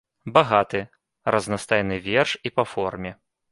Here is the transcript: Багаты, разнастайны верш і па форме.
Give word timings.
Багаты, 0.37 0.81
разнастайны 1.35 1.95
верш 2.09 2.35
і 2.51 2.55
па 2.59 2.67
форме. 2.73 3.15